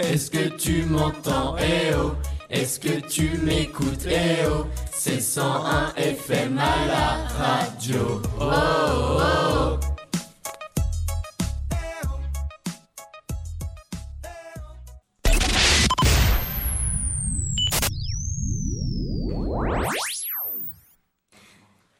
Est-ce 0.00 0.30
que 0.30 0.48
tu 0.56 0.84
m'entends? 0.84 1.56
Eh 1.58 1.92
oh 1.92 2.12
Est-ce 2.50 2.78
que 2.78 3.00
tu 3.08 3.36
m'écoutes? 3.38 4.06
Eh 4.06 4.46
oh 4.48 4.66
C'est 4.92 5.20
101 5.20 5.92
FM 5.96 6.56
à 6.56 6.86
la 6.86 7.26
radio. 7.36 8.22
Oh 8.40 8.44
oh 8.44 9.18
oh 9.20 9.78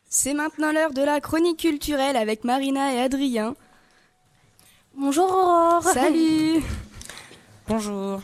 C'est 0.09 0.35
maintenant 0.35 0.71
l'heure 0.71 0.93
de 0.93 1.03
la 1.03 1.21
chronique 1.21 1.59
culturelle 1.59 2.17
avec 2.17 2.45
Marina 2.45 2.95
et 2.95 3.01
Adrien. 3.01 3.57
Bonjour 4.95 5.29
Aurore. 5.29 5.83
Salut. 5.83 6.63
Bonjour. 7.69 8.23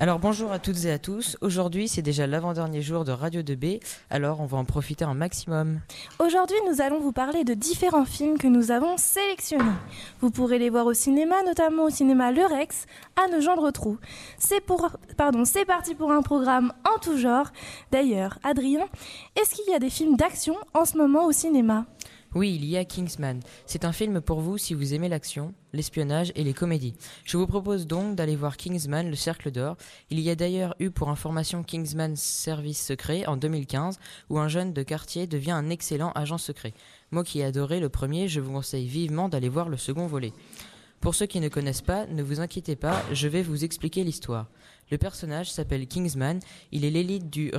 Alors 0.00 0.18
bonjour 0.18 0.50
à 0.50 0.58
toutes 0.58 0.84
et 0.84 0.90
à 0.90 0.98
tous. 0.98 1.36
Aujourd'hui 1.40 1.86
c'est 1.86 2.02
déjà 2.02 2.26
l'avant-dernier 2.26 2.82
jour 2.82 3.04
de 3.04 3.12
Radio 3.12 3.42
2B, 3.42 3.80
alors 4.10 4.40
on 4.40 4.44
va 4.44 4.58
en 4.58 4.64
profiter 4.64 5.04
un 5.04 5.14
maximum. 5.14 5.78
Aujourd'hui 6.18 6.56
nous 6.68 6.80
allons 6.80 6.98
vous 6.98 7.12
parler 7.12 7.44
de 7.44 7.54
différents 7.54 8.04
films 8.04 8.36
que 8.36 8.48
nous 8.48 8.72
avons 8.72 8.96
sélectionnés. 8.96 9.64
Vous 10.20 10.32
pourrez 10.32 10.58
les 10.58 10.68
voir 10.68 10.86
au 10.86 10.94
cinéma, 10.94 11.36
notamment 11.46 11.84
au 11.84 11.90
cinéma 11.90 12.32
Le 12.32 12.44
Rex 12.44 12.86
à 13.14 13.28
Nogent-le-Rotrou. 13.28 13.98
C'est 14.36 14.60
pour, 14.60 14.90
pardon, 15.16 15.44
c'est 15.44 15.64
parti 15.64 15.94
pour 15.94 16.10
un 16.10 16.22
programme 16.22 16.72
en 16.92 16.98
tout 16.98 17.18
genre. 17.18 17.46
D'ailleurs, 17.92 18.40
Adrien, 18.42 18.86
est-ce 19.36 19.54
qu'il 19.54 19.72
y 19.72 19.76
a 19.76 19.78
des 19.78 19.90
films 19.90 20.16
d'action 20.16 20.56
en 20.74 20.84
ce 20.84 20.96
moment 20.96 21.24
au 21.24 21.32
cinéma? 21.32 21.86
Oui, 22.34 22.54
il 22.56 22.66
y 22.66 22.76
a 22.76 22.84
Kingsman. 22.84 23.40
C'est 23.64 23.86
un 23.86 23.92
film 23.92 24.20
pour 24.20 24.40
vous 24.40 24.58
si 24.58 24.74
vous 24.74 24.92
aimez 24.92 25.08
l'action, 25.08 25.54
l'espionnage 25.72 26.30
et 26.34 26.44
les 26.44 26.52
comédies. 26.52 26.92
Je 27.24 27.38
vous 27.38 27.46
propose 27.46 27.86
donc 27.86 28.16
d'aller 28.16 28.36
voir 28.36 28.58
Kingsman, 28.58 29.08
le 29.08 29.16
Cercle 29.16 29.50
d'Or. 29.50 29.78
Il 30.10 30.20
y 30.20 30.28
a 30.28 30.34
d'ailleurs 30.34 30.74
eu 30.78 30.90
pour 30.90 31.08
information 31.08 31.62
Kingsman 31.62 32.16
Service 32.16 32.84
Secret 32.84 33.24
en 33.24 33.38
2015, 33.38 33.98
où 34.28 34.38
un 34.38 34.48
jeune 34.48 34.74
de 34.74 34.82
quartier 34.82 35.26
devient 35.26 35.52
un 35.52 35.70
excellent 35.70 36.12
agent 36.12 36.36
secret. 36.36 36.74
Moi 37.12 37.24
qui 37.24 37.40
ai 37.40 37.44
adoré 37.44 37.80
le 37.80 37.88
premier, 37.88 38.28
je 38.28 38.40
vous 38.40 38.52
conseille 38.52 38.86
vivement 38.86 39.30
d'aller 39.30 39.48
voir 39.48 39.70
le 39.70 39.78
second 39.78 40.06
volet. 40.06 40.34
Pour 41.00 41.14
ceux 41.14 41.26
qui 41.26 41.40
ne 41.40 41.48
connaissent 41.48 41.80
pas, 41.80 42.06
ne 42.06 42.22
vous 42.22 42.40
inquiétez 42.40 42.76
pas, 42.76 43.02
je 43.12 43.28
vais 43.28 43.42
vous 43.42 43.64
expliquer 43.64 44.04
l'histoire. 44.04 44.48
Le 44.90 44.98
personnage 44.98 45.50
s'appelle 45.50 45.86
Kingsman, 45.86 46.40
il 46.72 46.84
est 46.84 46.90
l'élite 46.90 47.28
du, 47.30 47.52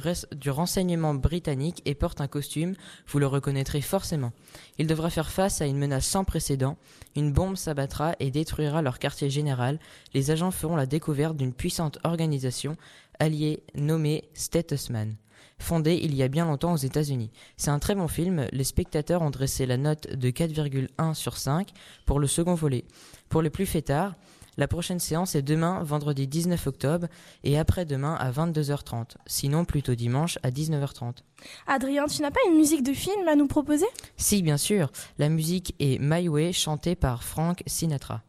renseignement 0.48 1.14
britannique 1.14 1.82
et 1.86 1.94
porte 1.96 2.22
un 2.22 2.28
costume, 2.28 2.76
vous 3.08 3.20
le 3.20 3.28
reconnaîtrez 3.28 3.82
forcément. 3.82 4.32
Il 4.78 4.88
devra 4.88 5.10
faire 5.10 5.30
face 5.30 5.62
à 5.62 5.66
une 5.66 5.78
menace 5.78 6.08
sans 6.08 6.24
précédent, 6.24 6.78
une 7.16 7.32
bombe 7.32 7.56
s'abattra 7.56 8.16
et 8.20 8.32
détruira 8.32 8.82
leur 8.82 9.00
quartier 9.00 9.30
général, 9.30 9.80
les 10.14 10.32
agents 10.32 10.52
feront 10.52 10.76
la 10.76 10.86
découverte 10.86 11.38
d'une 11.38 11.54
puissante 11.54 12.00
organisation 12.04 12.76
alliée 13.20 13.64
nommée 13.76 14.30
Statesman 14.34 15.16
fondée 15.60 16.00
il 16.02 16.16
y 16.16 16.24
a 16.24 16.28
bien 16.28 16.46
longtemps 16.46 16.74
aux 16.74 16.78
États-Unis. 16.78 17.32
C'est 17.58 17.70
un 17.70 17.80
très 17.80 17.96
bon 17.96 18.08
film, 18.08 18.48
les 18.52 18.64
spectateurs 18.64 19.22
ont 19.22 19.30
dressé 19.30 19.66
la 19.66 19.78
note 19.78 20.10
de 20.10 20.30
4,1 20.30 21.14
sur 21.14 21.38
5 21.38 21.70
pour 22.06 22.20
le 22.20 22.28
second 22.28 22.56
volet. 22.56 22.86
Pour 23.28 23.42
les 23.42 23.50
plus 23.50 23.66
fêtards, 23.66 24.16
la 24.60 24.68
prochaine 24.68 25.00
séance 25.00 25.36
est 25.36 25.42
demain, 25.42 25.82
vendredi 25.84 26.28
19 26.28 26.68
octobre, 26.68 27.08
et 27.46 27.58
après-demain 27.58 28.16
à 28.20 28.30
22h30, 28.30 29.16
sinon 29.26 29.64
plutôt 29.64 29.96
dimanche 29.96 30.38
à 30.44 30.52
19h30. 30.52 31.24
Adrien, 31.66 32.08
tu 32.08 32.22
n'as 32.22 32.30
pas 32.30 32.42
une 32.50 32.58
musique 32.58 32.84
de 32.84 32.92
film 32.92 33.26
à 33.30 33.38
nous 33.38 33.48
proposer? 33.48 33.86
Si, 34.18 34.42
bien 34.42 34.58
sûr, 34.58 34.92
la 35.18 35.30
musique 35.30 35.76
est 35.80 35.98
My 36.02 36.28
Way, 36.28 36.52
chantée 36.52 36.96
par 36.96 37.24
Frank 37.24 37.64
Sinatra. 37.68 38.22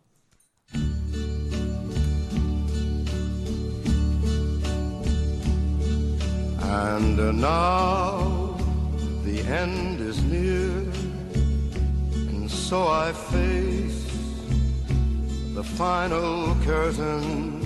And 6.62 7.40
now 7.40 8.56
the 9.24 9.40
end 9.50 10.00
is 10.00 10.22
near, 10.22 10.86
and 12.30 12.48
so 12.48 12.86
I 12.86 13.12
face 13.12 13.99
the 15.60 15.66
final 15.66 16.56
curtain. 16.64 17.60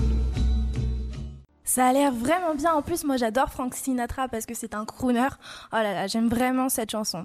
Ça 1.64 1.86
a 1.86 1.92
l'air 1.92 2.12
vraiment 2.12 2.54
bien. 2.54 2.72
En 2.72 2.82
plus, 2.82 3.04
moi 3.04 3.16
j'adore 3.16 3.50
Frank 3.50 3.74
Sinatra 3.74 4.28
parce 4.28 4.46
que 4.46 4.54
c'est 4.54 4.74
un 4.74 4.84
crooner. 4.84 5.28
Oh 5.72 5.76
là 5.76 5.94
là, 5.94 6.06
j'aime 6.06 6.28
vraiment 6.28 6.68
cette 6.68 6.90
chanson. 6.90 7.24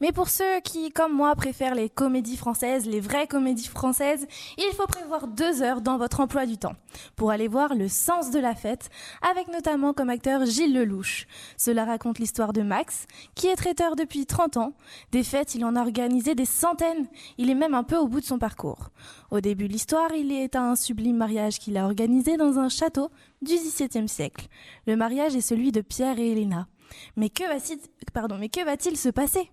Mais 0.00 0.12
pour 0.12 0.28
ceux 0.28 0.60
qui, 0.64 0.90
comme 0.90 1.12
moi, 1.12 1.34
préfèrent 1.34 1.74
les 1.74 1.88
comédies 1.88 2.36
françaises, 2.36 2.86
les 2.86 3.00
vraies 3.00 3.26
comédies 3.26 3.68
françaises, 3.68 4.26
il 4.58 4.72
faut 4.76 4.86
prévoir 4.86 5.28
deux 5.28 5.62
heures 5.62 5.80
dans 5.80 5.98
votre 5.98 6.20
emploi 6.20 6.46
du 6.46 6.58
temps 6.58 6.74
pour 7.16 7.30
aller 7.30 7.48
voir 7.48 7.74
Le 7.74 7.88
sens 7.88 8.30
de 8.30 8.38
la 8.38 8.54
fête, 8.54 8.90
avec 9.30 9.48
notamment 9.48 9.92
comme 9.92 10.10
acteur 10.10 10.44
Gilles 10.46 10.74
Lelouch. 10.74 11.26
Cela 11.56 11.84
raconte 11.84 12.18
l'histoire 12.18 12.52
de 12.52 12.62
Max, 12.62 13.06
qui 13.34 13.48
est 13.48 13.56
traiteur 13.56 13.96
depuis 13.96 14.26
30 14.26 14.56
ans. 14.56 14.72
Des 15.12 15.22
fêtes, 15.22 15.54
il 15.54 15.64
en 15.64 15.76
a 15.76 15.80
organisé 15.80 16.34
des 16.34 16.44
centaines. 16.44 17.06
Il 17.38 17.50
est 17.50 17.54
même 17.54 17.74
un 17.74 17.84
peu 17.84 17.96
au 17.96 18.08
bout 18.08 18.20
de 18.20 18.26
son 18.26 18.38
parcours. 18.38 18.90
Au 19.30 19.40
début 19.40 19.68
de 19.68 19.72
l'histoire, 19.72 20.12
il 20.12 20.32
est 20.32 20.54
à 20.56 20.62
un 20.62 20.76
sublime 20.76 21.16
mariage 21.16 21.58
qu'il 21.58 21.76
a 21.76 21.84
organisé 21.84 22.36
dans 22.36 22.58
un 22.58 22.68
château 22.68 23.10
du 23.42 23.54
XVIIe 23.54 24.08
siècle. 24.08 24.46
Le 24.86 24.96
mariage 24.96 25.36
est 25.36 25.40
celui 25.40 25.72
de 25.72 25.80
Pierre 25.80 26.18
et 26.18 26.32
Helena. 26.32 26.66
Mais 27.16 27.28
que 27.28 27.46
va-t-il 28.64 28.96
se 28.96 29.08
passer? 29.08 29.50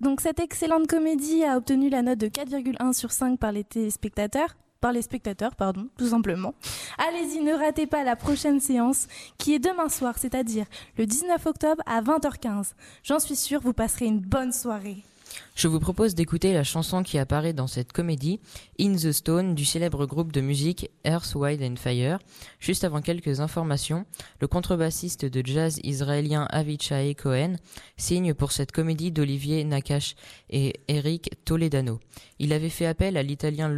Donc 0.00 0.20
cette 0.20 0.40
excellente 0.40 0.86
comédie 0.86 1.44
a 1.44 1.56
obtenu 1.56 1.88
la 1.88 2.02
note 2.02 2.18
de 2.18 2.28
4,1 2.28 2.92
sur 2.92 3.12
5 3.12 3.38
par 3.38 3.52
les 3.52 3.64
téléspectateurs 3.64 4.56
par 4.82 4.92
les 4.92 5.02
spectateurs, 5.02 5.54
pardon, 5.54 5.88
tout 5.96 6.08
simplement. 6.08 6.54
Allez-y, 6.98 7.40
ne 7.40 7.54
ratez 7.54 7.86
pas 7.86 8.02
la 8.02 8.16
prochaine 8.16 8.58
séance 8.58 9.06
qui 9.38 9.54
est 9.54 9.60
demain 9.60 9.88
soir, 9.88 10.18
c'est-à-dire 10.18 10.66
le 10.98 11.06
19 11.06 11.46
octobre 11.46 11.82
à 11.86 12.02
20h15. 12.02 12.72
J'en 13.04 13.20
suis 13.20 13.36
sûre, 13.36 13.60
vous 13.60 13.72
passerez 13.72 14.06
une 14.06 14.18
bonne 14.18 14.52
soirée. 14.52 15.04
Je 15.54 15.68
vous 15.68 15.80
propose 15.80 16.14
d'écouter 16.14 16.52
la 16.52 16.64
chanson 16.64 17.02
qui 17.02 17.18
apparaît 17.18 17.52
dans 17.52 17.66
cette 17.66 17.92
comédie, 17.92 18.40
In 18.80 18.94
the 18.94 19.12
Stone, 19.12 19.54
du 19.54 19.64
célèbre 19.64 20.06
groupe 20.06 20.32
de 20.32 20.40
musique 20.40 20.90
Earth, 21.04 21.34
Wild 21.34 21.62
and 21.62 21.76
Fire. 21.76 22.18
Juste 22.58 22.84
avant 22.84 23.00
quelques 23.00 23.40
informations, 23.40 24.06
le 24.40 24.48
contrebassiste 24.48 25.24
de 25.24 25.44
jazz 25.44 25.78
israélien 25.82 26.46
Avichai 26.50 27.14
Cohen 27.14 27.56
signe 27.96 28.34
pour 28.34 28.52
cette 28.52 28.72
comédie 28.72 29.12
d'Olivier 29.12 29.64
Nakache 29.64 30.14
et 30.50 30.74
Eric 30.88 31.30
Toledano. 31.44 32.00
Il 32.38 32.52
avait 32.52 32.68
fait 32.68 32.86
appel 32.86 33.16
à 33.16 33.22
l'italien 33.22 33.70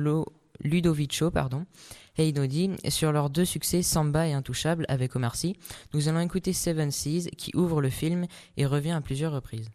Ludovico, 0.61 1.31
pardon, 1.31 1.67
Einaudi 2.17 2.71
sur 2.89 3.13
leurs 3.13 3.31
deux 3.31 3.45
succès 3.45 3.83
Samba 3.83 4.29
et 4.29 4.33
Intouchable 4.33 4.87
avec 4.89 5.17
Omar 5.17 5.35
Sy. 5.35 5.57
Nous 5.93 6.09
allons 6.09 6.21
écouter 6.21 6.53
Seven 6.53 6.91
Seas 6.91 7.29
qui 7.37 7.51
ouvre 7.57 7.81
le 7.81 7.91
film 7.91 8.27
et 8.57 8.67
revient 8.67 8.93
à 8.93 9.01
plusieurs 9.01 9.33
reprises. 9.33 9.71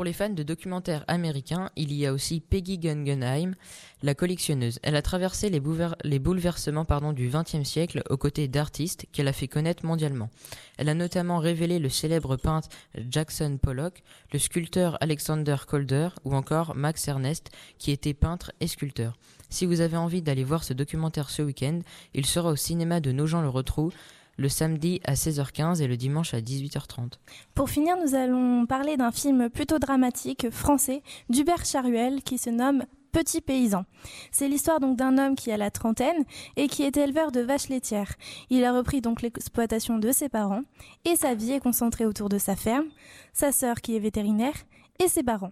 Pour 0.00 0.06
les 0.06 0.14
fans 0.14 0.30
de 0.30 0.42
documentaires 0.42 1.04
américains, 1.08 1.68
il 1.76 1.92
y 1.92 2.06
a 2.06 2.14
aussi 2.14 2.40
Peggy 2.40 2.78
Guggenheim, 2.78 3.54
la 4.02 4.14
collectionneuse. 4.14 4.78
Elle 4.82 4.96
a 4.96 5.02
traversé 5.02 5.50
les, 5.50 5.60
boulever- 5.60 5.94
les 6.04 6.18
bouleversements 6.18 6.86
du 7.12 7.28
XXe 7.28 7.68
siècle 7.68 8.02
aux 8.08 8.16
côtés 8.16 8.48
d'artistes 8.48 9.04
qu'elle 9.12 9.28
a 9.28 9.34
fait 9.34 9.46
connaître 9.46 9.84
mondialement. 9.84 10.30
Elle 10.78 10.88
a 10.88 10.94
notamment 10.94 11.36
révélé 11.36 11.78
le 11.78 11.90
célèbre 11.90 12.36
peintre 12.36 12.70
Jackson 13.10 13.58
Pollock, 13.62 14.02
le 14.32 14.38
sculpteur 14.38 14.96
Alexander 15.02 15.56
Calder 15.70 16.08
ou 16.24 16.34
encore 16.34 16.74
Max 16.74 17.06
Ernest, 17.06 17.50
qui 17.76 17.90
était 17.90 18.14
peintre 18.14 18.52
et 18.60 18.68
sculpteur. 18.68 19.18
Si 19.50 19.66
vous 19.66 19.82
avez 19.82 19.98
envie 19.98 20.22
d'aller 20.22 20.44
voir 20.44 20.64
ce 20.64 20.72
documentaire 20.72 21.28
ce 21.28 21.42
week-end, 21.42 21.80
il 22.14 22.24
sera 22.24 22.52
au 22.52 22.56
cinéma 22.56 23.00
de 23.00 23.12
Nogent-le-Rotrou 23.12 23.92
le 24.40 24.48
samedi 24.48 25.00
à 25.04 25.14
16h15 25.14 25.82
et 25.82 25.86
le 25.86 25.98
dimanche 25.98 26.32
à 26.32 26.40
18h30. 26.40 27.12
Pour 27.54 27.68
finir, 27.68 27.96
nous 28.02 28.14
allons 28.14 28.64
parler 28.64 28.96
d'un 28.96 29.12
film 29.12 29.50
plutôt 29.50 29.78
dramatique 29.78 30.50
français 30.50 31.02
d'Hubert 31.28 31.66
Charuel 31.66 32.22
qui 32.22 32.38
se 32.38 32.48
nomme 32.50 32.84
Petit 33.12 33.40
paysan. 33.40 33.86
C'est 34.30 34.48
l'histoire 34.48 34.78
donc 34.78 34.96
d'un 34.96 35.18
homme 35.18 35.34
qui 35.34 35.50
a 35.50 35.56
la 35.56 35.72
trentaine 35.72 36.24
et 36.56 36.68
qui 36.68 36.84
est 36.84 36.96
éleveur 36.96 37.32
de 37.32 37.40
vaches 37.40 37.68
laitières. 37.68 38.14
Il 38.50 38.64
a 38.64 38.72
repris 38.72 39.00
donc 39.00 39.20
l'exploitation 39.20 39.98
de 39.98 40.12
ses 40.12 40.28
parents 40.28 40.62
et 41.04 41.16
sa 41.16 41.34
vie 41.34 41.50
est 41.50 41.60
concentrée 41.60 42.06
autour 42.06 42.28
de 42.28 42.38
sa 42.38 42.54
ferme, 42.54 42.86
sa 43.32 43.50
sœur 43.50 43.80
qui 43.80 43.96
est 43.96 44.00
vétérinaire 44.00 44.54
et 45.00 45.08
ses 45.08 45.24
parents. 45.24 45.50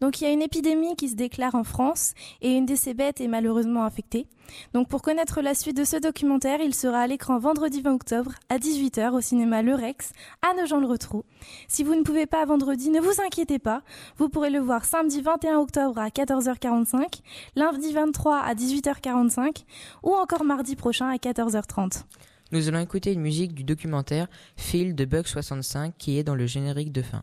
Donc 0.00 0.20
il 0.20 0.24
y 0.24 0.26
a 0.26 0.30
une 0.30 0.42
épidémie 0.42 0.96
qui 0.96 1.08
se 1.08 1.14
déclare 1.14 1.54
en 1.54 1.64
France 1.64 2.14
et 2.42 2.52
une 2.52 2.66
de 2.66 2.74
ces 2.74 2.94
bêtes 2.94 3.20
est 3.20 3.28
malheureusement 3.28 3.84
infectée. 3.84 4.26
Donc 4.72 4.88
pour 4.88 5.02
connaître 5.02 5.40
la 5.40 5.54
suite 5.54 5.76
de 5.76 5.84
ce 5.84 5.96
documentaire, 5.96 6.60
il 6.60 6.74
sera 6.74 7.00
à 7.00 7.06
l'écran 7.06 7.38
vendredi 7.38 7.80
20 7.80 7.94
octobre 7.94 8.32
à 8.48 8.58
18h 8.58 9.12
au 9.12 9.20
cinéma 9.20 9.62
Le 9.62 9.74
Rex 9.74 10.12
à 10.42 10.54
Nogent-le-Rotrou. 10.54 11.24
Si 11.68 11.82
vous 11.82 11.94
ne 11.94 12.02
pouvez 12.02 12.26
pas 12.26 12.44
vendredi, 12.44 12.90
ne 12.90 13.00
vous 13.00 13.20
inquiétez 13.24 13.58
pas, 13.58 13.82
vous 14.18 14.28
pourrez 14.28 14.50
le 14.50 14.60
voir 14.60 14.84
samedi 14.84 15.20
21 15.20 15.58
octobre 15.58 15.98
à 15.98 16.08
14h45, 16.08 17.20
lundi 17.56 17.92
23 17.92 18.38
à 18.38 18.54
18h45 18.54 19.64
ou 20.02 20.14
encore 20.14 20.44
mardi 20.44 20.76
prochain 20.76 21.08
à 21.08 21.16
14h30. 21.16 22.04
Nous 22.52 22.68
allons 22.68 22.78
écouter 22.78 23.12
une 23.12 23.20
musique 23.20 23.54
du 23.54 23.64
documentaire 23.64 24.28
Phil 24.56 24.94
de 24.94 25.04
Bug 25.04 25.26
65 25.26 25.94
qui 25.98 26.18
est 26.18 26.22
dans 26.22 26.36
le 26.36 26.46
générique 26.46 26.92
de 26.92 27.02
fin. 27.02 27.22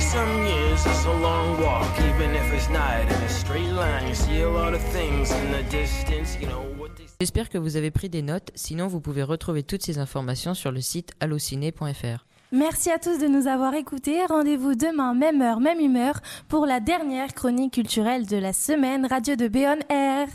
Some 0.00 0.44
years, 0.46 0.86
it's 0.86 1.04
a 1.04 1.12
long 1.20 1.60
walk, 1.60 1.86
even 2.00 2.34
if 2.34 2.52
it's 2.52 2.70
not 2.70 3.02
in 3.02 3.22
a 3.22 3.28
straight 3.28 3.72
line. 3.72 4.08
You 4.08 4.14
see 4.14 4.40
a 4.42 4.48
lot 4.48 4.72
of 4.74 4.80
things 4.92 5.30
in 5.30 5.52
the 5.52 5.62
distance, 5.70 6.38
you 6.40 6.46
know 6.46 6.64
what 6.78 6.96
they 6.96 7.06
J'espère 7.20 7.48
que 7.48 7.58
vous 7.58 7.76
avez 7.76 7.90
pris 7.90 8.08
des 8.08 8.22
notes, 8.22 8.50
sinon 8.54 8.86
vous 8.86 9.00
pouvez 9.00 9.22
retrouver 9.22 9.62
toutes 9.62 9.82
ces 9.82 9.98
informations 9.98 10.54
sur 10.54 10.72
le 10.72 10.80
site 10.80 11.12
allociné.fr. 11.20 12.24
Merci 12.52 12.90
à 12.90 12.98
tous 12.98 13.18
de 13.18 13.26
nous 13.26 13.46
avoir 13.46 13.74
écoutés. 13.74 14.24
Rendez-vous 14.24 14.74
demain, 14.74 15.14
même 15.14 15.42
heure, 15.42 15.60
même 15.60 15.80
humeur, 15.80 16.20
pour 16.48 16.64
la 16.64 16.80
dernière 16.80 17.34
chronique 17.34 17.74
culturelle 17.74 18.26
de 18.26 18.36
la 18.36 18.52
semaine 18.52 19.04
Radio 19.04 19.36
de 19.36 19.48
Béon 19.48 19.78
Air. 19.90 20.28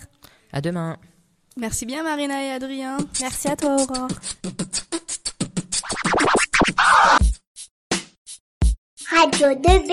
À 0.51 0.61
demain. 0.61 0.97
Merci 1.57 1.85
bien 1.85 2.03
Marina 2.03 2.43
et 2.43 2.51
Adrien. 2.51 2.97
Merci 3.21 3.47
à 3.47 3.55
toi 3.55 3.75
Aurore. 3.75 4.07
Radio 9.09 9.47
2B. 9.61 9.91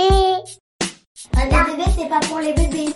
Radio 1.34 1.74
2B, 1.74 1.84
c'est 1.98 2.08
pas 2.08 2.20
pour 2.20 2.38
les 2.40 2.52
bébés. 2.54 2.94